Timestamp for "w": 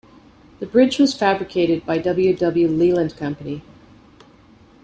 1.99-2.35, 2.35-2.67